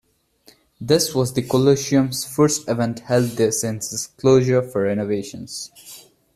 [0.79, 6.09] This was the coliseum's first event held there since its closure for renovations.